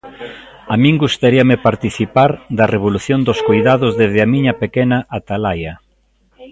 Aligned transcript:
A 0.73 0.75
min 0.83 0.95
gustaríame 1.03 1.55
participar 1.67 2.31
da 2.57 2.69
revolución 2.75 3.19
dos 3.27 3.39
coidados 3.47 3.91
desde 4.01 4.19
a 4.21 4.29
miña 4.33 4.53
pequena 4.63 4.97
atalaia. 5.17 5.73